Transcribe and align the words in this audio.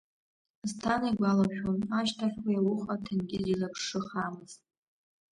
Асҭана 0.63 1.07
игәалашәон 1.11 1.79
ашьҭахь 1.99 2.39
уи 2.45 2.55
ауха 2.61 2.95
Ҭенгиз 3.03 3.45
илаԥш 3.53 3.81
шыхаамыз. 3.87 4.51